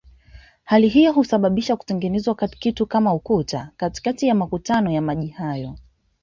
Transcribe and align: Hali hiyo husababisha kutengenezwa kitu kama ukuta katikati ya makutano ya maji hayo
Hali 0.63 0.89
hiyo 0.89 1.11
husababisha 1.11 1.75
kutengenezwa 1.75 2.35
kitu 2.35 2.85
kama 2.87 3.13
ukuta 3.13 3.71
katikati 3.77 4.27
ya 4.27 4.35
makutano 4.35 4.91
ya 4.91 5.01
maji 5.01 5.27
hayo 5.27 5.75